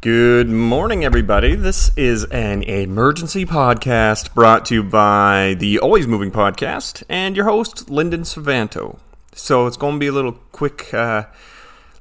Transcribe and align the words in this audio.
Good 0.00 0.48
morning, 0.48 1.04
everybody. 1.04 1.56
This 1.56 1.90
is 1.96 2.22
an 2.26 2.62
emergency 2.62 3.44
podcast 3.44 4.32
brought 4.32 4.64
to 4.66 4.74
you 4.74 4.84
by 4.84 5.56
the 5.58 5.80
Always 5.80 6.06
Moving 6.06 6.30
Podcast 6.30 7.02
and 7.08 7.34
your 7.34 7.46
host, 7.46 7.90
Lyndon 7.90 8.22
Savanto. 8.22 9.00
So 9.32 9.66
it's 9.66 9.76
going 9.76 9.94
to 9.94 9.98
be 9.98 10.06
a 10.06 10.12
little 10.12 10.34
quick, 10.52 10.94
uh, 10.94 11.24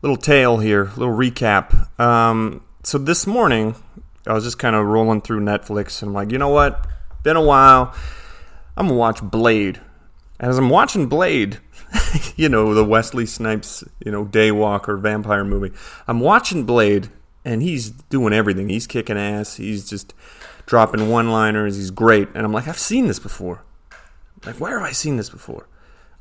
little 0.04 0.16
tale 0.16 0.60
here, 0.60 0.92
little 0.96 1.16
recap. 1.16 2.00
Um, 2.00 2.62
so 2.84 3.00
this 3.00 3.26
morning, 3.26 3.74
I 4.28 4.34
was 4.34 4.44
just 4.44 4.60
kind 4.60 4.76
of 4.76 4.86
rolling 4.86 5.22
through 5.22 5.40
Netflix 5.40 6.04
and 6.04 6.10
I'm 6.10 6.14
like, 6.14 6.32
you 6.32 6.38
know 6.38 6.50
what? 6.50 6.86
Been 7.24 7.36
a 7.36 7.44
while. 7.44 7.96
I'm 8.78 8.86
going 8.86 8.96
to 8.96 9.00
watch 9.00 9.24
Blade. 9.24 9.82
As 10.40 10.60
I'm 10.60 10.70
watching 10.70 11.08
Blade, 11.08 11.58
you 12.36 12.48
know, 12.48 12.76
the 12.76 12.86
Wesley 12.86 13.26
Snipes, 13.26 13.84
you 14.06 14.12
know, 14.12 14.24
Daywalker 14.24 15.02
vampire 15.02 15.44
movie, 15.44 15.76
I'm 16.08 16.20
watching 16.20 16.64
Blade 16.64 17.10
and 17.48 17.64
he's 17.64 17.90
doing 17.90 18.34
everything. 18.34 18.68
He's 18.68 18.88
kicking 18.88 19.18
ass. 19.18 19.56
He's 19.56 19.90
just 19.90 20.14
dropping 20.66 21.10
one 21.10 21.32
liners. 21.32 21.78
He's 21.78 21.92
great. 21.92 22.28
And 22.36 22.46
I'm 22.46 22.52
like, 22.52 22.68
I've 22.68 22.78
seen 22.78 23.08
this 23.08 23.20
before. 23.20 23.64
Like, 24.46 24.60
where 24.60 24.78
have 24.78 24.88
I 24.88 24.92
seen 24.92 25.16
this 25.16 25.30
before? 25.30 25.68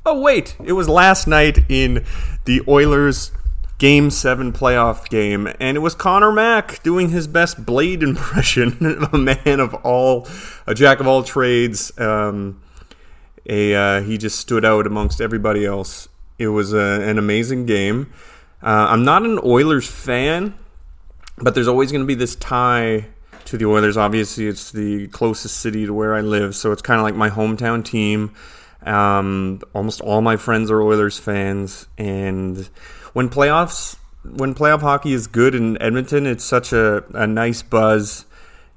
Oh, 0.05 0.21
wait. 0.21 0.55
It 0.63 0.71
was 0.71 0.87
last 0.87 1.27
night 1.27 1.59
in 1.69 2.05
the 2.45 2.61
Oilers 2.65 3.31
Game 3.77 4.09
7 4.09 4.53
playoff 4.53 5.09
game. 5.09 5.49
And 5.59 5.75
it 5.75 5.81
was 5.81 5.95
Connor 5.95 6.31
Mack 6.31 6.81
doing 6.81 7.09
his 7.09 7.27
best 7.27 7.65
Blade 7.65 8.03
impression. 8.09 8.77
a 9.11 9.17
man 9.17 9.59
of 9.59 9.73
all, 9.75 10.29
a 10.65 10.73
jack 10.73 11.01
of 11.01 11.07
all 11.07 11.23
trades. 11.23 11.91
Um, 11.99 12.61
a 13.45 13.75
uh, 13.75 14.01
He 14.01 14.17
just 14.17 14.39
stood 14.39 14.63
out 14.63 14.87
amongst 14.87 15.19
everybody 15.19 15.65
else. 15.65 16.07
It 16.39 16.47
was 16.47 16.73
a, 16.73 16.79
uh, 16.79 16.99
an 17.01 17.17
amazing 17.17 17.65
game. 17.65 18.13
Uh, 18.63 18.87
I'm 18.89 19.03
not 19.03 19.23
an 19.23 19.39
Oilers 19.43 19.87
fan 19.87 20.53
but 21.37 21.53
there's 21.55 21.67
always 21.67 21.91
going 21.91 22.01
to 22.01 22.07
be 22.07 22.15
this 22.15 22.35
tie 22.35 23.07
to 23.45 23.57
the 23.57 23.65
Oilers. 23.65 23.97
Obviously, 23.97 24.47
it's 24.47 24.71
the 24.71 25.07
closest 25.07 25.57
city 25.57 25.85
to 25.85 25.93
where 25.93 26.15
I 26.15 26.21
live, 26.21 26.55
so 26.55 26.71
it's 26.71 26.81
kind 26.81 26.99
of 26.99 27.03
like 27.03 27.15
my 27.15 27.29
hometown 27.29 27.83
team. 27.83 28.33
Um, 28.85 29.61
almost 29.73 30.01
all 30.01 30.21
my 30.21 30.37
friends 30.37 30.71
are 30.71 30.81
Oilers 30.81 31.19
fans, 31.19 31.87
and 31.97 32.69
when 33.13 33.29
playoffs, 33.29 33.97
when 34.23 34.55
playoff 34.55 34.81
hockey 34.81 35.13
is 35.13 35.27
good 35.27 35.55
in 35.55 35.81
Edmonton, 35.81 36.25
it's 36.25 36.43
such 36.43 36.73
a, 36.73 37.03
a 37.13 37.27
nice 37.27 37.61
buzz 37.61 38.25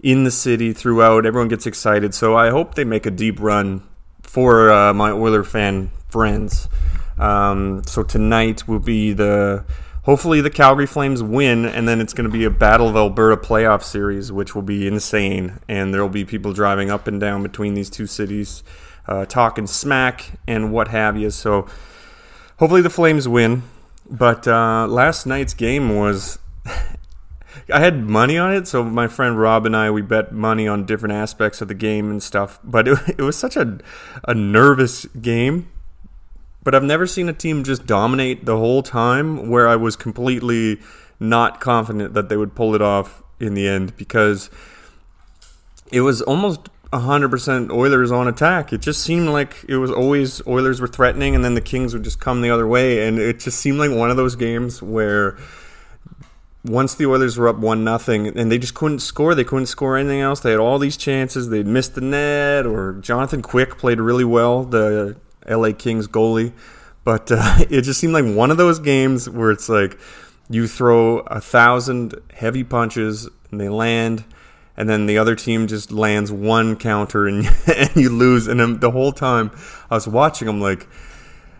in 0.02 0.24
the 0.24 0.30
city 0.30 0.72
throughout. 0.72 1.26
Everyone 1.26 1.48
gets 1.48 1.66
excited, 1.66 2.14
so 2.14 2.36
I 2.36 2.50
hope 2.50 2.74
they 2.74 2.84
make 2.84 3.06
a 3.06 3.10
deep 3.10 3.40
run 3.40 3.82
for 4.22 4.70
uh, 4.70 4.94
my 4.94 5.10
Oiler 5.10 5.44
fan 5.44 5.90
friends. 6.08 6.68
Um, 7.18 7.82
so 7.84 8.02
tonight 8.02 8.66
will 8.66 8.78
be 8.78 9.12
the 9.12 9.64
hopefully 10.04 10.40
the 10.40 10.50
Calgary 10.50 10.86
Flames 10.86 11.22
win, 11.22 11.64
and 11.64 11.88
then 11.88 12.00
it's 12.00 12.12
going 12.12 12.28
to 12.28 12.32
be 12.32 12.44
a 12.44 12.50
Battle 12.50 12.88
of 12.88 12.96
Alberta 12.96 13.36
playoff 13.36 13.82
series, 13.82 14.32
which 14.32 14.54
will 14.54 14.62
be 14.62 14.86
insane. 14.86 15.60
And 15.68 15.92
there 15.92 16.00
will 16.00 16.08
be 16.08 16.24
people 16.24 16.52
driving 16.52 16.90
up 16.90 17.06
and 17.06 17.20
down 17.20 17.42
between 17.42 17.74
these 17.74 17.90
two 17.90 18.06
cities, 18.06 18.62
uh, 19.06 19.26
talking 19.26 19.66
smack 19.66 20.38
and 20.46 20.72
what 20.72 20.88
have 20.88 21.16
you. 21.16 21.30
So 21.30 21.66
hopefully 22.58 22.82
the 22.82 22.90
Flames 22.90 23.28
win. 23.28 23.62
But 24.08 24.48
uh, 24.48 24.86
last 24.88 25.26
night's 25.26 25.54
game 25.54 25.94
was. 25.96 26.38
I 27.72 27.80
had 27.80 28.04
money 28.04 28.36
on 28.36 28.52
it, 28.52 28.66
so 28.66 28.82
my 28.82 29.06
friend 29.06 29.38
Rob 29.38 29.66
and 29.66 29.76
I 29.76 29.90
we 29.90 30.02
bet 30.02 30.32
money 30.32 30.66
on 30.66 30.86
different 30.86 31.14
aspects 31.14 31.60
of 31.60 31.68
the 31.68 31.74
game 31.74 32.10
and 32.10 32.22
stuff. 32.22 32.58
But 32.64 32.88
it, 32.88 32.98
it 33.18 33.22
was 33.22 33.36
such 33.36 33.56
a 33.56 33.78
a 34.24 34.34
nervous 34.34 35.04
game 35.06 35.70
but 36.62 36.74
I've 36.74 36.84
never 36.84 37.06
seen 37.06 37.28
a 37.28 37.32
team 37.32 37.64
just 37.64 37.86
dominate 37.86 38.44
the 38.44 38.56
whole 38.56 38.82
time 38.82 39.48
where 39.48 39.68
I 39.68 39.76
was 39.76 39.96
completely 39.96 40.78
not 41.18 41.60
confident 41.60 42.14
that 42.14 42.28
they 42.28 42.36
would 42.36 42.54
pull 42.54 42.74
it 42.74 42.82
off 42.82 43.22
in 43.38 43.54
the 43.54 43.66
end 43.66 43.96
because 43.96 44.50
it 45.90 46.02
was 46.02 46.22
almost 46.22 46.68
100% 46.92 47.70
Oilers 47.70 48.10
on 48.10 48.26
attack. 48.26 48.72
It 48.72 48.80
just 48.80 49.02
seemed 49.02 49.28
like 49.28 49.64
it 49.68 49.76
was 49.76 49.90
always 49.90 50.44
Oilers 50.46 50.80
were 50.80 50.88
threatening 50.88 51.34
and 51.34 51.44
then 51.44 51.54
the 51.54 51.60
Kings 51.60 51.94
would 51.94 52.04
just 52.04 52.20
come 52.20 52.42
the 52.42 52.50
other 52.50 52.66
way 52.66 53.06
and 53.06 53.18
it 53.18 53.40
just 53.40 53.58
seemed 53.58 53.78
like 53.78 53.90
one 53.90 54.10
of 54.10 54.16
those 54.16 54.34
games 54.34 54.82
where 54.82 55.38
once 56.64 56.94
the 56.94 57.06
Oilers 57.06 57.38
were 57.38 57.48
up 57.48 57.56
one 57.56 57.84
nothing 57.84 58.26
and 58.26 58.50
they 58.50 58.58
just 58.58 58.74
couldn't 58.74 58.98
score, 58.98 59.34
they 59.34 59.44
couldn't 59.44 59.66
score 59.66 59.96
anything 59.96 60.20
else. 60.20 60.40
They 60.40 60.50
had 60.50 60.60
all 60.60 60.78
these 60.78 60.96
chances. 60.96 61.48
They'd 61.48 61.66
missed 61.66 61.94
the 61.94 62.00
net 62.00 62.66
or 62.66 62.94
Jonathan 62.94 63.40
Quick 63.40 63.78
played 63.78 64.00
really 64.00 64.24
well, 64.24 64.64
the 64.64 65.16
LA 65.48 65.72
Kings 65.72 66.08
goalie. 66.08 66.52
But 67.04 67.30
uh, 67.32 67.56
it 67.70 67.82
just 67.82 68.00
seemed 68.00 68.12
like 68.12 68.24
one 68.24 68.50
of 68.50 68.56
those 68.56 68.78
games 68.78 69.28
where 69.28 69.50
it's 69.50 69.68
like 69.68 69.98
you 70.48 70.66
throw 70.66 71.18
a 71.20 71.40
thousand 71.40 72.14
heavy 72.34 72.64
punches 72.64 73.28
and 73.50 73.60
they 73.60 73.68
land, 73.68 74.24
and 74.76 74.88
then 74.88 75.06
the 75.06 75.18
other 75.18 75.34
team 75.34 75.66
just 75.66 75.92
lands 75.92 76.32
one 76.32 76.76
counter 76.76 77.26
and, 77.26 77.46
and 77.66 77.96
you 77.96 78.10
lose. 78.10 78.46
And 78.46 78.80
the 78.80 78.90
whole 78.90 79.12
time 79.12 79.50
I 79.90 79.94
was 79.94 80.08
watching, 80.08 80.48
I'm 80.48 80.60
like, 80.60 80.88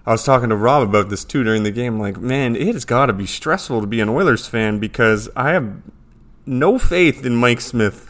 I 0.06 0.12
was 0.12 0.24
talking 0.24 0.48
to 0.48 0.56
Rob 0.56 0.88
about 0.88 1.08
this 1.08 1.24
too 1.24 1.44
during 1.44 1.62
the 1.62 1.70
game. 1.70 2.00
Like, 2.00 2.16
man, 2.19 2.56
it 2.56 2.74
has 2.74 2.84
got 2.84 3.06
to 3.06 3.12
be 3.12 3.26
stressful 3.26 3.80
to 3.80 3.86
be 3.86 4.00
an 4.00 4.08
Oilers 4.08 4.46
fan 4.46 4.78
because 4.78 5.28
I 5.36 5.50
have 5.50 5.70
no 6.46 6.78
faith 6.78 7.24
in 7.24 7.36
Mike 7.36 7.60
Smith. 7.60 8.08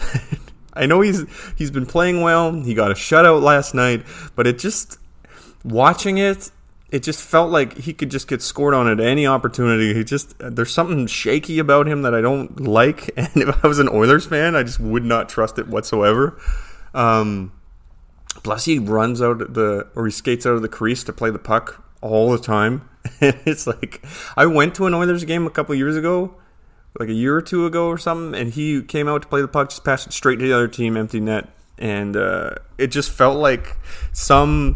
I 0.73 0.87
know 0.87 1.01
he's 1.01 1.25
he's 1.57 1.71
been 1.71 1.87
playing 1.87 2.21
well. 2.21 2.53
He 2.53 2.75
got 2.75 2.91
a 2.91 2.95
shutout 2.95 3.43
last 3.43 3.75
night, 3.75 4.05
but 4.37 4.47
it 4.47 4.59
just 4.59 5.00
watching 5.65 6.19
it, 6.19 6.51
it 6.91 7.03
just 7.03 7.23
felt 7.23 7.51
like 7.51 7.79
he 7.79 7.93
could 7.93 8.11
just 8.11 8.27
get 8.27 8.43
scored 8.43 8.75
on 8.75 8.89
at 8.89 9.01
any 9.01 9.27
opportunity. 9.27 9.95
He 9.95 10.03
just 10.03 10.35
there's 10.39 10.73
something 10.73 11.07
shaky 11.07 11.59
about 11.59 11.87
him 11.87 12.03
that 12.03 12.15
I 12.15 12.21
don't 12.21 12.61
like, 12.61 13.11
and 13.17 13.31
if 13.37 13.65
I 13.65 13.69
was 13.69 13.79
an 13.79 13.89
Oilers 13.89 14.27
fan, 14.27 14.57
I 14.57 14.63
just 14.63 14.81
would 14.81 15.05
not 15.05 15.29
trust 15.29 15.59
it 15.59 15.69
whatsoever. 15.69 16.41
Um, 16.93 17.53
plus, 18.43 18.65
he 18.65 18.79
runs 18.79 19.23
out 19.23 19.41
of 19.41 19.55
the 19.55 19.89
or 19.95 20.07
he 20.07 20.11
skates 20.11 20.47
out 20.47 20.55
of 20.55 20.63
the 20.63 20.69
crease 20.69 21.05
to 21.05 21.13
play 21.13 21.31
the 21.31 21.39
puck 21.39 21.85
all 22.01 22.33
the 22.33 22.39
time, 22.39 22.89
and 23.21 23.37
it's 23.45 23.67
like 23.67 24.03
I 24.37 24.47
went 24.47 24.75
to 24.77 24.87
an 24.87 24.95
Oilers 24.95 25.25
game 25.25 25.47
a 25.47 25.51
couple 25.51 25.75
years 25.77 25.97
ago, 25.97 26.35
like 26.99 27.09
a 27.09 27.15
year 27.15 27.37
or 27.37 27.43
two 27.43 27.67
ago 27.67 27.87
or 27.87 27.99
something, 27.99 28.39
and 28.39 28.53
he 28.53 28.83
came 28.83 29.07
out 29.07 29.23
to 29.23 29.29
play 29.29 29.43
the 29.43 29.49
puck, 29.49 29.71
just 29.71 29.85
passed 29.85 30.09
it 30.09 30.13
straight 30.13 30.41
to 30.41 30.45
the 30.45 30.53
other 30.53 30.69
team, 30.69 30.97
empty 30.97 31.21
net, 31.21 31.49
and 31.79 32.17
uh, 32.17 32.55
it 32.79 32.89
just 32.89 33.13
felt 33.13 33.39
like 33.39 33.77
some 34.13 34.75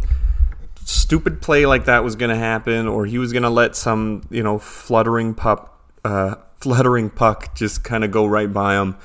stupid 0.85 1.41
play 1.43 1.67
like 1.67 1.87
that 1.87 2.05
was 2.05 2.15
going 2.15 2.31
to 2.31 2.37
happen, 2.37 2.87
or 2.87 3.07
he 3.07 3.19
was 3.19 3.33
going 3.33 3.43
to 3.43 3.51
let 3.51 3.75
some 3.75 4.23
you 4.31 4.43
know 4.43 4.59
fluttering 4.59 5.35
pup, 5.35 5.81
uh, 6.05 6.37
fluttering 6.61 7.11
puck 7.11 7.55
just 7.55 7.83
kind 7.83 8.05
of 8.05 8.11
go 8.11 8.27
right 8.27 8.53
by 8.53 8.81
him. 8.81 8.97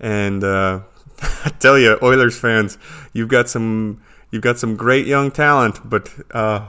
And 0.00 0.44
uh, 0.44 0.80
I 1.22 1.50
tell 1.58 1.78
you, 1.78 1.98
Oilers 2.02 2.38
fans, 2.38 2.78
you've 3.12 3.28
got 3.28 3.48
some 3.48 4.02
you've 4.30 4.42
got 4.42 4.58
some 4.58 4.76
great 4.76 5.06
young 5.06 5.30
talent, 5.30 5.88
but 5.88 6.12
uh, 6.32 6.68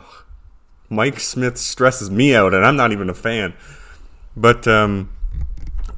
Mike 0.90 1.20
Smith 1.20 1.58
stresses 1.58 2.10
me 2.10 2.34
out, 2.34 2.54
and 2.54 2.66
I'm 2.66 2.76
not 2.76 2.92
even 2.92 3.10
a 3.10 3.14
fan. 3.14 3.54
But 4.38 4.68
um, 4.68 5.12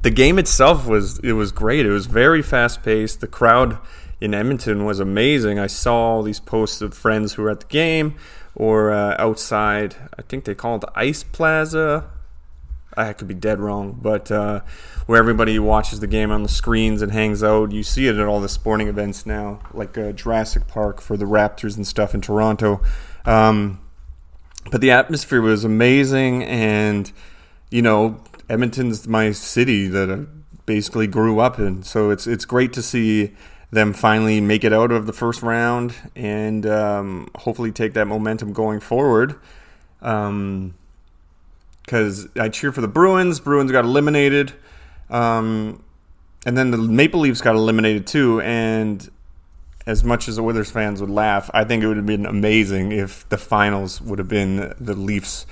the 0.02 0.10
game 0.10 0.38
itself 0.38 0.86
was 0.86 1.18
it 1.20 1.32
was 1.32 1.52
great. 1.52 1.86
It 1.86 1.90
was 1.90 2.06
very 2.06 2.42
fast 2.42 2.82
paced. 2.82 3.20
The 3.20 3.28
crowd 3.28 3.78
in 4.20 4.34
Edmonton 4.34 4.84
was 4.84 5.00
amazing. 5.00 5.58
I 5.58 5.66
saw 5.66 5.94
all 5.94 6.22
these 6.22 6.40
posts 6.40 6.80
of 6.80 6.94
friends 6.94 7.34
who 7.34 7.42
were 7.42 7.50
at 7.50 7.60
the 7.60 7.66
game 7.66 8.14
or 8.54 8.92
uh, 8.92 9.16
outside. 9.18 9.96
I 10.18 10.22
think 10.22 10.44
they 10.44 10.54
call 10.54 10.76
it 10.76 10.80
the 10.82 10.92
Ice 10.94 11.22
Plaza. 11.22 12.10
I 12.96 13.12
could 13.14 13.28
be 13.28 13.34
dead 13.34 13.58
wrong, 13.58 13.98
but 14.00 14.30
uh, 14.30 14.60
where 15.06 15.18
everybody 15.18 15.58
watches 15.58 16.00
the 16.00 16.06
game 16.06 16.30
on 16.30 16.42
the 16.42 16.48
screens 16.48 17.00
and 17.00 17.10
hangs 17.10 17.42
out. 17.42 17.72
You 17.72 17.82
see 17.82 18.06
it 18.06 18.16
at 18.16 18.26
all 18.26 18.40
the 18.40 18.50
sporting 18.50 18.88
events 18.88 19.24
now, 19.24 19.60
like 19.72 19.96
uh, 19.96 20.12
Jurassic 20.12 20.68
Park 20.68 21.00
for 21.00 21.16
the 21.16 21.24
Raptors 21.24 21.76
and 21.76 21.86
stuff 21.86 22.14
in 22.14 22.20
Toronto. 22.20 22.82
Um, 23.24 23.80
but 24.70 24.80
the 24.80 24.90
atmosphere 24.90 25.40
was 25.40 25.64
amazing, 25.64 26.44
and 26.44 27.10
you 27.70 27.82
know, 27.82 28.22
Edmonton's 28.48 29.08
my 29.08 29.32
city 29.32 29.88
that 29.88 30.10
I 30.10 30.26
basically 30.66 31.06
grew 31.06 31.40
up 31.40 31.58
in, 31.58 31.82
so 31.82 32.10
it's 32.10 32.26
it's 32.26 32.44
great 32.44 32.72
to 32.74 32.82
see 32.82 33.32
them 33.72 33.94
finally 33.94 34.40
make 34.40 34.64
it 34.64 34.72
out 34.72 34.92
of 34.92 35.06
the 35.06 35.12
first 35.12 35.42
round 35.42 35.94
and 36.14 36.66
um, 36.66 37.28
hopefully 37.36 37.72
take 37.72 37.94
that 37.94 38.06
momentum 38.06 38.52
going 38.52 38.78
forward. 38.78 39.34
Because 39.98 40.28
um, 40.28 40.74
I 42.38 42.50
cheer 42.50 42.70
for 42.70 42.82
the 42.82 42.88
Bruins. 42.88 43.40
Bruins 43.40 43.72
got 43.72 43.86
eliminated. 43.86 44.52
Um, 45.08 45.82
and 46.44 46.56
then 46.56 46.70
the 46.70 46.76
Maple 46.76 47.20
Leafs 47.20 47.40
got 47.40 47.54
eliminated 47.54 48.06
too. 48.06 48.42
And 48.42 49.10
as 49.86 50.04
much 50.04 50.28
as 50.28 50.36
the 50.36 50.42
Oilers 50.42 50.70
fans 50.70 51.00
would 51.00 51.10
laugh, 51.10 51.50
I 51.54 51.64
think 51.64 51.82
it 51.82 51.86
would 51.86 51.96
have 51.96 52.06
been 52.06 52.26
amazing 52.26 52.92
if 52.92 53.26
the 53.30 53.38
finals 53.38 54.02
would 54.02 54.18
have 54.18 54.28
been 54.28 54.74
the 54.78 54.94
Leafs 54.94 55.46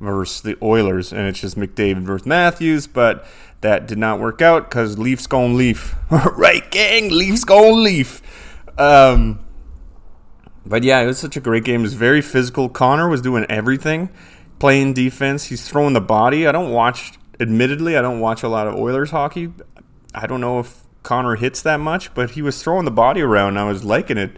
versus 0.00 0.42
the 0.42 0.56
Oilers, 0.62 1.12
and 1.12 1.26
it's 1.28 1.40
just 1.40 1.56
McDavid 1.56 2.02
versus 2.02 2.26
Matthews. 2.26 2.86
But 2.86 3.26
that 3.60 3.86
did 3.86 3.98
not 3.98 4.20
work 4.20 4.42
out 4.42 4.68
because 4.68 4.98
Leafs 4.98 5.26
gone 5.26 5.56
Leaf. 5.56 5.94
right, 6.10 6.68
gang? 6.70 7.10
Leafs 7.10 7.44
gone 7.44 7.82
Leaf. 7.82 8.22
Um, 8.78 9.40
but 10.64 10.82
yeah, 10.82 11.00
it 11.00 11.06
was 11.06 11.18
such 11.18 11.36
a 11.36 11.40
great 11.40 11.64
game. 11.64 11.80
It 11.80 11.84
was 11.84 11.94
very 11.94 12.22
physical. 12.22 12.68
Connor 12.68 13.08
was 13.08 13.22
doing 13.22 13.46
everything, 13.48 14.10
playing 14.58 14.94
defense. 14.94 15.44
He's 15.44 15.66
throwing 15.68 15.94
the 15.94 16.00
body. 16.00 16.46
I 16.46 16.52
don't 16.52 16.72
watch, 16.72 17.12
admittedly, 17.40 17.96
I 17.96 18.02
don't 18.02 18.20
watch 18.20 18.42
a 18.42 18.48
lot 18.48 18.66
of 18.66 18.74
Oilers 18.74 19.10
hockey. 19.10 19.52
I 20.14 20.26
don't 20.26 20.40
know 20.40 20.58
if 20.58 20.82
Connor 21.02 21.36
hits 21.36 21.62
that 21.62 21.78
much, 21.78 22.12
but 22.14 22.30
he 22.30 22.42
was 22.42 22.62
throwing 22.62 22.84
the 22.84 22.90
body 22.90 23.20
around. 23.20 23.58
I 23.58 23.64
was 23.64 23.84
liking 23.84 24.18
it. 24.18 24.32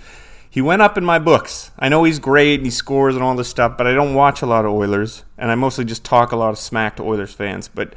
He 0.58 0.62
went 0.62 0.82
up 0.82 0.98
in 0.98 1.04
my 1.04 1.20
books. 1.20 1.70
I 1.78 1.88
know 1.88 2.02
he's 2.02 2.18
great 2.18 2.56
and 2.56 2.66
he 2.66 2.72
scores 2.72 3.14
and 3.14 3.22
all 3.22 3.36
this 3.36 3.48
stuff, 3.48 3.78
but 3.78 3.86
I 3.86 3.94
don't 3.94 4.14
watch 4.14 4.42
a 4.42 4.46
lot 4.46 4.64
of 4.64 4.72
Oilers, 4.72 5.22
and 5.38 5.52
I 5.52 5.54
mostly 5.54 5.84
just 5.84 6.02
talk 6.02 6.32
a 6.32 6.36
lot 6.36 6.48
of 6.48 6.58
smack 6.58 6.96
to 6.96 7.04
Oilers 7.04 7.32
fans. 7.32 7.68
But 7.68 7.94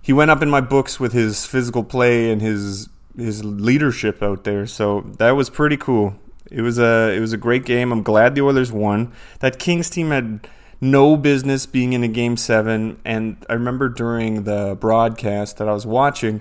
he 0.00 0.14
went 0.14 0.30
up 0.30 0.40
in 0.40 0.48
my 0.48 0.62
books 0.62 0.98
with 0.98 1.12
his 1.12 1.44
physical 1.44 1.84
play 1.84 2.32
and 2.32 2.40
his 2.40 2.88
his 3.18 3.44
leadership 3.44 4.22
out 4.22 4.44
there. 4.44 4.66
So 4.66 5.02
that 5.18 5.32
was 5.32 5.50
pretty 5.50 5.76
cool. 5.76 6.14
It 6.50 6.62
was 6.62 6.78
a 6.78 7.14
it 7.14 7.20
was 7.20 7.34
a 7.34 7.36
great 7.36 7.66
game. 7.66 7.92
I'm 7.92 8.02
glad 8.02 8.34
the 8.34 8.40
Oilers 8.40 8.72
won. 8.72 9.12
That 9.40 9.58
Kings 9.58 9.90
team 9.90 10.08
had 10.08 10.48
no 10.80 11.18
business 11.18 11.66
being 11.66 11.92
in 11.92 12.02
a 12.02 12.08
game 12.08 12.38
7 12.38 12.98
and 13.04 13.44
I 13.50 13.52
remember 13.52 13.90
during 13.90 14.44
the 14.44 14.74
broadcast 14.80 15.58
that 15.58 15.68
I 15.68 15.74
was 15.74 15.84
watching 15.84 16.40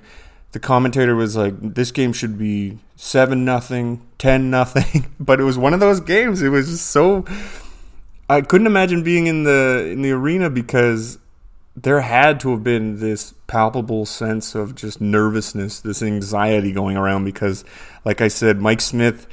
the 0.52 0.60
commentator 0.60 1.16
was 1.16 1.36
like 1.36 1.54
this 1.62 1.92
game 1.92 2.14
should 2.14 2.38
be 2.38 2.80
7 2.96 3.46
nothing, 3.46 4.06
10 4.18 4.50
nothing, 4.50 5.08
but 5.20 5.40
it 5.40 5.44
was 5.44 5.58
one 5.58 5.74
of 5.74 5.80
those 5.80 6.00
games. 6.00 6.42
It 6.42 6.50
was 6.50 6.70
just 6.70 6.88
so 6.88 7.26
I 8.30 8.42
couldn't 8.42 8.68
imagine 8.68 9.04
being 9.04 9.28
in 9.28 9.44
the 9.44 9.90
in 9.92 10.02
the 10.02 10.12
arena 10.12 10.50
because 10.50 11.18
there 11.76 12.02
had 12.02 12.40
to 12.42 12.52
have 12.52 12.64
been 12.64 13.00
this 13.00 13.34
palpable 13.48 14.06
sense 14.06 14.54
of 14.54 14.76
just 14.76 15.00
nervousness, 15.00 15.80
this 15.80 16.04
anxiety 16.04 16.72
going 16.72 16.98
around 16.98 17.24
because, 17.24 17.64
like 18.06 18.22
I 18.22 18.28
said, 18.28 18.60
Mike 18.60 18.82
Smith, 18.82 19.28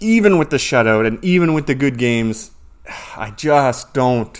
even 0.00 0.38
with 0.38 0.50
the 0.50 0.56
shutout 0.56 1.06
and 1.06 1.22
even 1.24 1.52
with 1.52 1.66
the 1.66 1.74
good 1.74 1.98
games, 1.98 2.50
I 3.16 3.30
just 3.30 3.94
don't. 3.94 4.38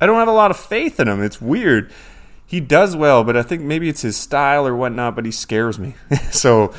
I 0.00 0.04
don't 0.06 0.16
have 0.16 0.28
a 0.28 0.32
lot 0.32 0.50
of 0.50 0.58
faith 0.58 1.00
in 1.00 1.08
him. 1.08 1.22
It's 1.22 1.40
weird. 1.40 1.90
He 2.46 2.60
does 2.60 2.96
well, 2.96 3.24
but 3.24 3.36
I 3.36 3.42
think 3.42 3.62
maybe 3.62 3.88
it's 3.88 4.02
his 4.02 4.16
style 4.16 4.66
or 4.66 4.76
whatnot, 4.76 5.16
but 5.16 5.24
he 5.24 5.32
scares 5.32 5.78
me. 5.78 5.94
so 6.30 6.72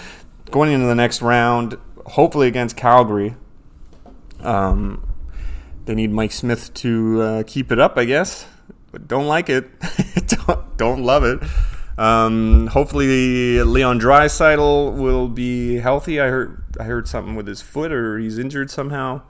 going 0.50 0.72
into 0.72 0.88
the 0.88 0.96
next 0.96 1.22
round, 1.22 1.78
hopefully 2.06 2.48
against 2.48 2.78
Calgary, 2.78 3.36
um, 4.40 5.06
they 5.86 5.94
need 5.96 6.12
Mike 6.12 6.32
Smith 6.32 6.74
to 6.76 7.22
uh, 7.22 7.44
keep 7.46 7.72
it 7.72 7.80
up, 7.80 7.98
I 7.98 8.06
guess 8.06 8.48
but 8.92 9.08
don't 9.08 9.28
like 9.28 9.50
it. 9.50 9.68
don't, 10.28 10.78
don't 10.78 11.04
love 11.04 11.24
it. 11.24 11.40
Um, 12.00 12.68
hopefully, 12.68 13.62
Leon 13.64 14.00
Draisaitl 14.00 14.96
will 14.98 15.28
be 15.28 15.76
healthy. 15.76 16.20
I 16.20 16.28
heard 16.28 16.64
I 16.80 16.84
heard 16.84 17.08
something 17.08 17.36
with 17.36 17.48
his 17.48 17.62
foot, 17.62 17.92
or 17.92 18.18
he's 18.18 18.38
injured 18.38 18.70
somehow. 18.70 19.22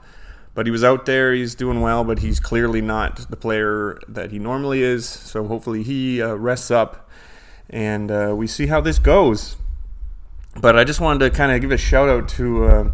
But 0.58 0.66
he 0.66 0.72
was 0.72 0.82
out 0.82 1.06
there. 1.06 1.32
He's 1.32 1.54
doing 1.54 1.82
well, 1.82 2.02
but 2.02 2.18
he's 2.18 2.40
clearly 2.40 2.80
not 2.80 3.30
the 3.30 3.36
player 3.36 3.96
that 4.08 4.32
he 4.32 4.40
normally 4.40 4.82
is. 4.82 5.08
So 5.08 5.46
hopefully, 5.46 5.84
he 5.84 6.20
uh, 6.20 6.34
rests 6.34 6.72
up, 6.72 7.08
and 7.70 8.10
uh, 8.10 8.34
we 8.36 8.48
see 8.48 8.66
how 8.66 8.80
this 8.80 8.98
goes. 8.98 9.54
But 10.60 10.76
I 10.76 10.82
just 10.82 11.00
wanted 11.00 11.20
to 11.20 11.30
kind 11.30 11.52
of 11.52 11.60
give 11.60 11.70
a 11.70 11.76
shout 11.76 12.08
out 12.08 12.28
to 12.30 12.64
uh, 12.64 12.90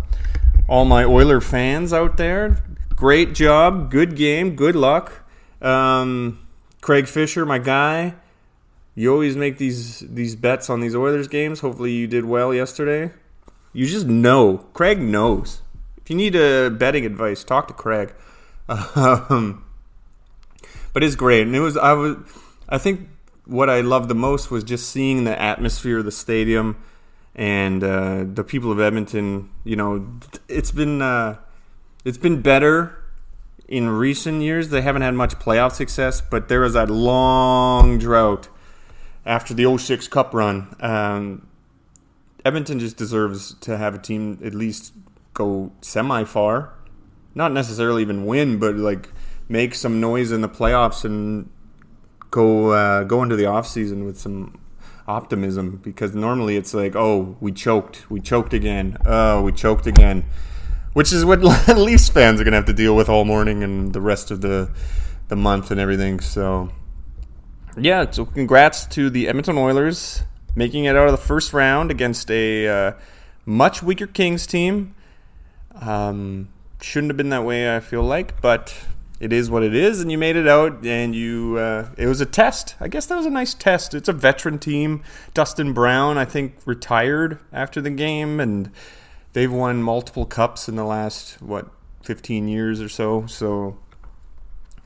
all 0.69 0.85
my 0.85 1.05
Oiler 1.05 1.41
fans 1.41 1.95
out 1.95 2.19
there. 2.19 2.63
Great 2.91 3.33
job, 3.33 3.91
good 3.91 4.15
game, 4.15 4.57
good 4.57 4.77
luck. 4.77 5.25
Um, 5.63 6.47
Craig 6.83 7.09
Fisher, 7.09 7.47
my 7.47 7.61
guy. 7.61 8.13
You 8.95 9.11
always 9.11 9.39
make 9.39 9.57
these 9.57 10.01
these 10.01 10.37
bets 10.37 10.69
on 10.69 10.81
these 10.81 10.95
Oilers 10.95 11.29
games. 11.29 11.61
Hopefully, 11.61 11.93
you 11.93 12.09
did 12.09 12.27
well 12.27 12.53
yesterday. 12.53 13.13
You 13.73 13.87
just 13.87 14.05
know. 14.05 14.59
Craig 14.75 15.01
knows. 15.01 15.63
If 16.05 16.11
you 16.11 16.17
need 16.17 16.37
a 16.37 16.71
betting 16.71 17.05
advice, 17.05 17.43
talk 17.43 17.69
to 17.69 17.75
Craig. 17.75 18.15
Um, 18.67 19.63
but 20.95 21.03
it's 21.03 21.17
great, 21.17 21.43
and 21.43 21.55
it 21.55 21.61
was. 21.61 21.77
I 21.77 21.93
was. 21.93 22.17
I 22.67 22.79
think 22.79 23.09
what 23.45 23.69
I 23.69 23.83
loved 23.83 24.09
the 24.09 24.15
most 24.15 24.51
was 24.51 24.65
just 24.65 24.89
seeing 24.89 25.25
the 25.25 25.39
atmosphere 25.39 25.99
of 25.99 26.07
the 26.07 26.13
stadium 26.13 26.83
and 27.35 27.85
uh, 27.85 28.25
the 28.25 28.43
people 28.43 28.73
of 28.73 28.81
Edmonton. 28.81 29.51
You 29.65 29.77
know, 29.77 30.19
it's 30.49 30.71
been 30.71 31.03
uh, 31.03 31.37
it's 32.07 32.17
been 32.17 32.41
better 32.41 33.05
in 33.69 33.89
recent 33.89 34.43
years, 34.43 34.69
they 34.69 34.83
haven't 34.83 35.03
had 35.03 35.15
much 35.15 35.39
playoff 35.39 35.73
success, 35.73 36.21
but 36.21 36.49
there 36.49 36.61
was 36.61 36.75
that 36.75 36.91
long 36.91 37.99
drought 37.99 38.49
after 39.25 39.55
the 39.55 39.79
06 39.79 40.07
Cup 40.09 40.35
run. 40.35 40.77
Um, 40.81 41.47
Edmonton 42.45 42.79
just 42.79 42.97
deserves 42.97 43.55
to 43.61 43.79
have 43.79 43.95
a 43.95 43.99
team 43.99 44.39
at 44.45 44.55
least 44.55 44.93
go 45.35 45.73
semi 45.81 46.25
far. 46.25 46.73
Not 47.35 47.53
necessarily 47.53 48.03
even 48.03 48.25
win, 48.27 48.59
but 48.59 48.77
like 48.77 49.11
make 49.49 49.75
some 49.75 50.01
noise 50.01 50.33
in 50.33 50.41
the 50.41 50.49
playoffs 50.49 51.05
and 51.05 51.51
go 52.31 52.71
uh, 52.71 53.05
go 53.05 53.23
into 53.23 53.37
the 53.37 53.45
offseason 53.45 54.07
with 54.07 54.19
some 54.19 54.59
optimism 55.07 55.81
because 55.85 56.15
normally 56.15 56.57
it's 56.57 56.73
like, 56.73 56.97
oh, 56.97 57.37
we 57.41 57.53
choked, 57.53 58.11
we 58.11 58.21
choked 58.21 58.55
again, 58.55 58.97
oh, 59.05 59.43
we 59.43 59.53
choked 59.53 59.87
again 59.87 60.25
which 60.95 61.13
is 61.13 61.25
what 61.25 61.43
Leafs 61.77 62.09
fans 62.09 62.41
are 62.41 62.45
to 62.45 62.53
have 62.53 62.65
to 62.65 62.73
deal 62.73 62.97
with 62.97 63.09
all 63.11 63.25
morning 63.25 63.63
and 63.63 63.93
the 63.93 64.01
rest 64.01 64.31
of 64.31 64.41
the 64.41 64.71
the 65.29 65.37
month 65.37 65.71
and 65.71 65.81
everything. 65.81 66.21
So, 66.21 66.71
yeah, 67.77 68.11
so 68.11 68.25
congrats 68.25 68.87
to 68.87 69.11
the 69.11 69.29
Edmonton 69.29 69.59
Oilers 69.59 70.23
making 70.57 70.85
it 70.85 70.95
out 70.95 71.07
of 71.07 71.13
the 71.13 71.19
first 71.19 71.53
round 71.53 71.91
against 71.91 72.31
a 72.31 72.69
uh, 72.69 72.93
much 73.45 73.83
weaker 73.83 74.07
Kings 74.07 74.47
team. 74.47 74.95
Um, 75.81 76.49
shouldn't 76.81 77.11
have 77.11 77.17
been 77.17 77.31
that 77.31 77.45
way, 77.45 77.75
I 77.75 77.81
feel 77.81 78.03
like, 78.03 78.41
but 78.41 78.75
it 79.21 79.33
is 79.33 79.51
what 79.51 79.63
it 79.63 79.75
is, 79.75 80.01
and 80.01 80.11
you 80.11 80.19
made 80.19 80.37
it 80.37 80.49
out, 80.49 80.85
and 80.85 81.15
you. 81.15 81.57
Uh, 81.59 81.89
it 81.97 82.07
was 82.07 82.21
a 82.21 82.27
test. 82.27 82.75
I 82.81 82.89
guess 82.89 83.07
that 83.07 83.17
was 83.17 83.27
a 83.27 83.31
nice 83.31 83.55
test. 83.55 83.95
It's 83.95 84.09
a 84.09 84.13
veteran 84.13 84.59
team. 84.59 85.03
Dustin 85.33 85.73
Brown, 85.73 86.19
I 86.19 86.25
think, 86.25 86.57
retired 86.67 87.39
after 87.53 87.81
the 87.81 87.91
game, 87.91 88.41
and 88.41 88.71
they've 89.33 89.53
won 89.53 89.83
multiple 89.83 90.27
cups 90.27 90.69
in 90.69 90.77
the 90.77 90.85
last 90.85 91.41
what 91.41 91.69
15 92.03 92.49
years 92.49 92.81
or 92.81 92.89
so. 92.89 93.27
So 93.27 93.79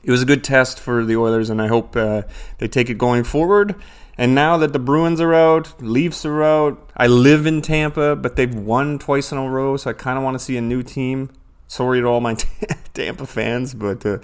it 0.03 0.11
was 0.11 0.21
a 0.21 0.25
good 0.25 0.43
test 0.43 0.79
for 0.79 1.03
the 1.03 1.15
Oilers, 1.15 1.49
and 1.49 1.61
I 1.61 1.67
hope 1.67 1.95
uh, 1.95 2.23
they 2.57 2.67
take 2.67 2.89
it 2.89 2.97
going 2.97 3.23
forward. 3.23 3.75
And 4.17 4.35
now 4.35 4.57
that 4.57 4.73
the 4.73 4.79
Bruins 4.79 5.21
are 5.21 5.33
out, 5.33 5.81
Leafs 5.81 6.25
are 6.25 6.43
out, 6.43 6.91
I 6.97 7.07
live 7.07 7.45
in 7.45 7.61
Tampa, 7.61 8.15
but 8.15 8.35
they've 8.35 8.53
won 8.53 8.99
twice 8.99 9.31
in 9.31 9.37
a 9.37 9.49
row, 9.49 9.77
so 9.77 9.89
I 9.89 9.93
kind 9.93 10.17
of 10.17 10.23
want 10.23 10.35
to 10.35 10.39
see 10.39 10.57
a 10.57 10.61
new 10.61 10.83
team. 10.83 11.29
Sorry 11.67 12.01
to 12.01 12.05
all 12.07 12.19
my 12.19 12.33
Tampa 12.93 13.25
fans, 13.25 13.73
but 13.73 14.05
uh, 14.05 14.17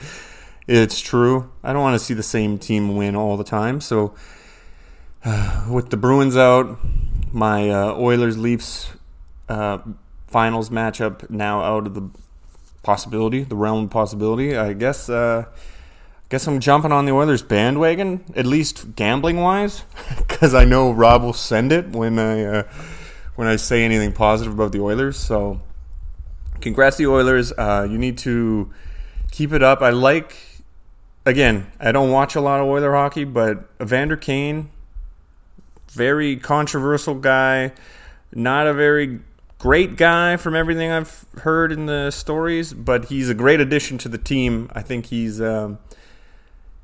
it's 0.68 1.00
true. 1.00 1.50
I 1.64 1.72
don't 1.74 1.82
want 1.82 1.98
to 1.98 2.04
see 2.04 2.14
the 2.14 2.24
same 2.24 2.58
team 2.58 2.96
win 2.96 3.16
all 3.16 3.38
the 3.38 3.44
time. 3.44 3.80
So 3.80 4.16
uh, 5.24 5.68
with 5.72 5.92
the 5.92 5.98
Bruins 5.98 6.36
out, 6.36 6.78
my 7.32 7.70
uh, 7.70 7.94
Oilers 7.94 8.38
Leafs 8.38 8.92
uh, 9.48 9.80
finals 10.28 10.70
matchup 10.70 11.30
now 11.30 11.62
out 11.62 11.88
of 11.88 11.94
the 11.94 12.10
possibility, 12.86 13.44
the 13.44 13.56
realm 13.56 13.86
of 13.86 13.90
possibility. 13.90 14.56
I 14.56 14.72
guess. 14.74 15.10
Uh, 15.10 15.46
guess 16.30 16.48
I'm 16.48 16.60
jumping 16.60 16.92
on 16.92 17.06
the 17.06 17.12
Oilers 17.12 17.44
bandwagon, 17.44 18.24
at 18.36 18.46
least 18.46 18.96
gambling 18.96 19.38
wise, 19.38 19.84
because 20.18 20.54
I 20.62 20.66
know 20.66 20.92
Rob 20.92 21.24
will 21.24 21.34
send 21.34 21.72
it 21.72 21.90
when 21.90 22.18
I 22.20 22.44
uh, 22.44 22.64
when 23.36 23.48
I 23.48 23.58
say 23.58 23.84
anything 23.84 24.14
positive 24.14 24.54
about 24.54 24.72
the 24.72 24.80
Oilers. 24.80 25.18
So, 25.18 25.62
congrats, 26.62 26.98
the 26.98 27.08
Oilers. 27.08 27.52
Uh, 27.52 27.88
you 27.90 27.98
need 27.98 28.18
to 28.20 28.72
keep 29.32 29.52
it 29.52 29.64
up. 29.64 29.82
I 29.82 29.90
like. 29.90 30.38
Again, 31.28 31.72
I 31.80 31.92
don't 31.92 32.12
watch 32.12 32.36
a 32.36 32.42
lot 32.42 32.60
of 32.60 32.68
Oiler 32.68 32.94
hockey, 32.94 33.24
but 33.24 33.68
Evander 33.82 34.16
Kane, 34.16 34.70
very 35.92 36.36
controversial 36.38 37.16
guy, 37.16 37.72
not 38.32 38.68
a 38.68 38.74
very 38.76 39.22
great 39.66 39.96
guy 39.96 40.38
from 40.38 40.56
everything 40.56 40.92
I've 40.92 41.26
heard 41.40 41.72
in 41.72 41.88
the 41.88 42.12
stories, 42.12 42.72
but 42.72 43.06
he's 43.06 43.32
a 43.32 43.34
great 43.34 43.60
addition 43.60 43.98
to 43.98 44.08
the 44.08 44.20
team. 44.20 44.70
I 44.76 44.84
think 44.84 45.08
he's 45.08 45.42
um, 45.42 45.80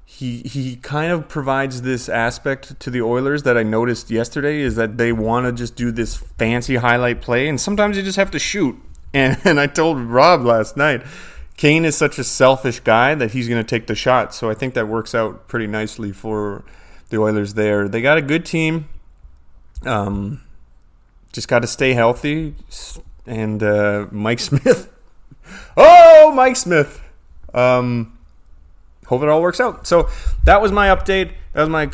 he 0.03 0.39
he 0.39 0.77
kind 0.77 1.11
of 1.11 1.29
provides 1.29 1.83
this 1.83 2.09
aspect 2.09 2.79
to 2.79 2.89
the 2.89 3.03
Oilers 3.03 3.43
that 3.43 3.55
I 3.55 3.61
noticed 3.61 4.09
yesterday 4.09 4.61
is 4.61 4.77
that 4.77 4.97
they 4.97 5.11
want 5.13 5.45
to 5.45 5.51
just 5.51 5.75
do 5.75 5.91
this 5.91 6.15
fancy 6.15 6.77
highlight 6.77 7.21
play, 7.21 7.47
and 7.47 7.61
sometimes 7.61 7.97
you 7.97 8.03
just 8.03 8.17
have 8.17 8.31
to 8.31 8.39
shoot. 8.39 8.75
And, 9.13 9.37
and 9.43 9.59
I 9.59 9.67
told 9.67 9.99
Rob 9.99 10.45
last 10.45 10.77
night, 10.77 11.03
Kane 11.57 11.83
is 11.83 11.97
such 11.97 12.17
a 12.17 12.23
selfish 12.23 12.79
guy 12.79 13.13
that 13.13 13.31
he's 13.31 13.49
going 13.49 13.61
to 13.61 13.69
take 13.69 13.87
the 13.87 13.93
shot. 13.93 14.33
So 14.33 14.49
I 14.49 14.53
think 14.53 14.73
that 14.75 14.87
works 14.87 15.13
out 15.13 15.49
pretty 15.49 15.67
nicely 15.67 16.13
for 16.13 16.63
the 17.09 17.19
Oilers 17.19 17.55
there. 17.55 17.89
They 17.89 18.01
got 18.01 18.17
a 18.17 18.21
good 18.21 18.45
team. 18.45 18.87
Um, 19.85 20.39
just 21.31 21.47
got 21.47 21.59
to 21.59 21.67
stay 21.67 21.93
healthy. 21.93 22.55
And 23.25 23.61
uh, 23.61 24.07
Mike 24.11 24.39
Smith. 24.49 24.91
oh, 25.77 26.31
Mike 26.35 26.55
Smith. 26.55 27.01
Um, 27.53 28.17
hope 29.07 29.23
it 29.23 29.29
all 29.29 29.41
works 29.41 29.59
out. 29.59 29.87
So 29.87 30.09
that 30.43 30.61
was 30.61 30.71
my 30.71 30.87
update. 30.87 31.33
That 31.53 31.61
was 31.61 31.69
my 31.69 31.91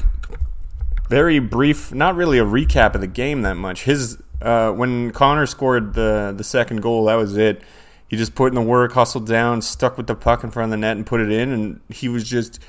very 1.09 1.39
brief, 1.39 1.93
not 1.93 2.15
really 2.15 2.37
a 2.37 2.45
recap 2.45 2.95
of 2.95 3.01
the 3.01 3.07
game 3.07 3.41
that 3.43 3.55
much. 3.55 3.83
His 3.83 4.21
uh, 4.41 4.71
when 4.71 5.11
Connor 5.11 5.45
scored 5.45 5.93
the 5.93 6.33
the 6.35 6.43
second 6.43 6.81
goal, 6.81 7.05
that 7.05 7.15
was 7.15 7.37
it. 7.37 7.61
He 8.07 8.15
just 8.15 8.35
put 8.35 8.47
in 8.47 8.55
the 8.55 8.61
work, 8.61 8.93
hustled 8.93 9.27
down, 9.27 9.61
stuck 9.61 9.97
with 9.97 10.07
the 10.07 10.15
puck 10.15 10.43
in 10.43 10.51
front 10.51 10.67
of 10.67 10.71
the 10.71 10.77
net, 10.77 10.95
and 10.95 11.05
put 11.05 11.19
it 11.19 11.31
in. 11.31 11.51
And 11.51 11.81
he 11.89 12.07
was 12.07 12.23
just 12.23 12.61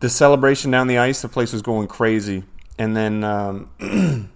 the 0.00 0.08
celebration 0.08 0.70
down 0.70 0.88
the 0.88 0.98
ice. 0.98 1.22
The 1.22 1.28
place 1.28 1.52
was 1.52 1.62
going 1.62 1.88
crazy. 1.88 2.44
And 2.78 2.94
then 2.96 3.24
um, 3.24 3.70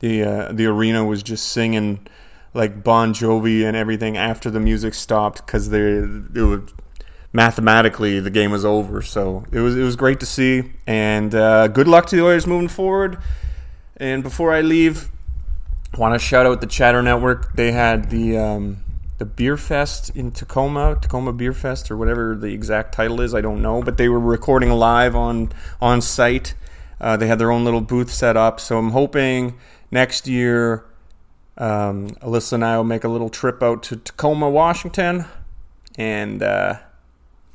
the 0.00 0.22
uh, 0.22 0.52
the 0.52 0.66
arena 0.66 1.04
was 1.04 1.22
just 1.22 1.48
singing 1.48 2.06
like 2.54 2.82
Bon 2.82 3.12
Jovi 3.12 3.64
and 3.64 3.76
everything 3.76 4.16
after 4.16 4.50
the 4.50 4.60
music 4.60 4.94
stopped 4.94 5.44
because 5.44 5.70
they 5.70 5.80
it 5.80 6.46
was 6.46 6.72
mathematically 7.32 8.18
the 8.18 8.30
game 8.30 8.50
was 8.50 8.64
over. 8.64 9.02
So 9.02 9.44
it 9.52 9.60
was 9.60 9.76
it 9.76 9.82
was 9.82 9.96
great 9.96 10.20
to 10.20 10.26
see, 10.26 10.72
and 10.86 11.34
uh, 11.34 11.68
good 11.68 11.86
luck 11.86 12.06
to 12.06 12.16
the 12.16 12.24
Oilers 12.24 12.46
moving 12.46 12.68
forward. 12.68 13.18
And 13.98 14.22
before 14.22 14.52
I 14.52 14.60
leave, 14.60 15.10
I 15.94 15.98
want 15.98 16.14
to 16.14 16.18
shout 16.18 16.46
out 16.46 16.60
the 16.60 16.66
Chatter 16.66 17.02
Network. 17.02 17.54
They 17.54 17.72
had 17.72 18.10
the 18.10 18.36
um, 18.38 18.78
the 19.18 19.24
Beer 19.24 19.56
Fest 19.56 20.10
in 20.14 20.32
Tacoma, 20.32 20.98
Tacoma 21.00 21.32
Beer 21.32 21.52
Fest, 21.52 21.90
or 21.90 21.96
whatever 21.96 22.34
the 22.34 22.52
exact 22.52 22.94
title 22.94 23.20
is. 23.20 23.34
I 23.34 23.40
don't 23.40 23.62
know, 23.62 23.82
but 23.82 23.96
they 23.96 24.08
were 24.08 24.20
recording 24.20 24.70
live 24.70 25.14
on 25.14 25.52
on 25.80 26.00
site. 26.00 26.54
Uh, 27.00 27.16
they 27.16 27.26
had 27.26 27.38
their 27.38 27.50
own 27.50 27.64
little 27.64 27.80
booth 27.80 28.12
set 28.12 28.36
up, 28.36 28.58
so 28.58 28.78
I'm 28.78 28.90
hoping 28.90 29.58
next 29.90 30.26
year 30.26 30.86
um, 31.58 32.10
Alyssa 32.16 32.54
and 32.54 32.64
I 32.64 32.76
will 32.76 32.84
make 32.84 33.04
a 33.04 33.08
little 33.08 33.30
trip 33.30 33.62
out 33.62 33.82
to 33.84 33.96
Tacoma, 33.96 34.48
Washington, 34.50 35.24
and 35.96 36.42
uh, 36.42 36.78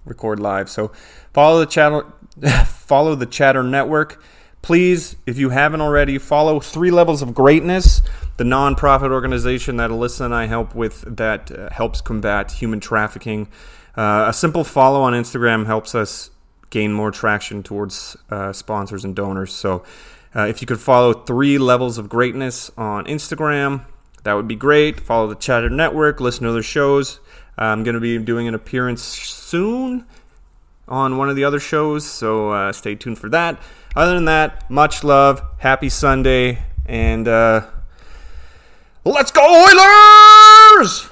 record 0.06 0.40
live. 0.40 0.70
So 0.70 0.92
follow 1.34 1.60
the 1.60 1.66
channel, 1.66 2.12
follow 2.66 3.16
the 3.16 3.26
Chatter 3.26 3.64
Network. 3.64 4.24
Please, 4.62 5.16
if 5.26 5.38
you 5.38 5.50
haven't 5.50 5.82
already, 5.82 6.18
follow 6.20 6.60
Three 6.60 6.92
Levels 6.92 7.22
of 7.22 7.34
Greatness, 7.34 8.02
the 8.38 8.44
nonprofit 8.44 9.12
organization 9.12 9.78
that 9.78 9.90
Alyssa 9.90 10.26
and 10.26 10.36
I 10.36 10.46
help 10.46 10.76
with 10.76 11.18
that 11.18 11.52
uh, 11.52 11.70
helps 11.72 12.00
combat 12.02 12.52
human 12.52 12.80
trafficking. 12.80 13.48
Uh, 13.98 14.26
a 14.28 14.34
simple 14.34 14.64
follow 14.64 15.02
on 15.02 15.14
Instagram 15.14 15.66
helps 15.66 15.96
us 15.96 16.30
gain 16.72 16.92
more 16.92 17.12
traction 17.12 17.62
towards 17.62 18.18
uh, 18.32 18.52
sponsors 18.52 19.06
and 19.06 19.16
donors. 19.16 19.54
So, 19.54 19.84
uh, 20.36 20.48
if 20.48 20.62
you 20.62 20.66
could 20.66 20.80
follow 20.80 21.14
Three 21.14 21.58
Levels 21.60 21.98
of 22.00 22.10
Greatness 22.10 22.72
on 22.78 23.06
Instagram, 23.06 23.86
that 24.24 24.34
would 24.34 24.48
be 24.48 24.56
great. 24.56 25.00
Follow 25.00 25.28
the 25.28 25.36
Chatter 25.36 25.70
Network, 25.70 26.20
listen 26.20 26.46
to 26.46 26.54
their 26.54 26.64
shows. 26.64 27.20
I'm 27.58 27.84
going 27.84 27.96
to 27.96 28.02
be 28.02 28.18
doing 28.18 28.48
an 28.48 28.56
appearance 28.56 29.04
soon 29.04 30.06
on 30.88 31.18
one 31.18 31.30
of 31.30 31.36
the 31.36 31.44
other 31.44 31.60
shows, 31.60 32.10
so 32.10 32.50
uh, 32.50 32.72
stay 32.72 32.96
tuned 32.96 33.20
for 33.20 33.30
that. 33.30 33.62
Other 33.96 34.16
than 34.16 34.26
that, 34.26 34.70
much 34.70 35.04
love, 35.04 35.42
happy 35.60 35.90
Sunday, 35.90 36.64
and 36.86 37.28
uh, 37.28 37.68
let's 39.04 39.32
go, 39.32 39.42
Oilers! 39.44 41.10